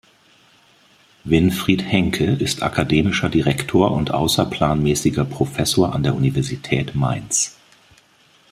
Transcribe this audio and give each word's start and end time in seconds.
Winfried 1.25 1.83
Henke 1.83 2.25
ist 2.25 2.63
Akademischer 2.63 3.29
Direktor 3.29 3.91
und 3.91 4.09
außerplanmäßiger 4.09 5.25
Professor 5.25 5.93
an 5.93 6.01
der 6.01 6.15
Universität 6.15 6.95
Mainz. 6.95 7.55